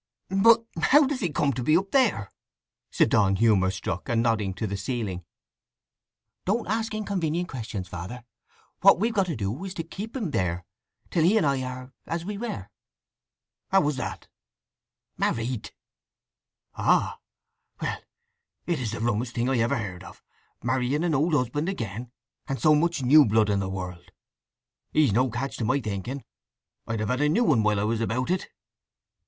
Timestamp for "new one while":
27.29-27.79